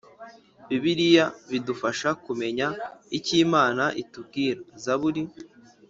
[0.69, 2.67] Bibiliya bidufasha kumenya
[3.17, 5.23] icyo Imana itubwira Zaburi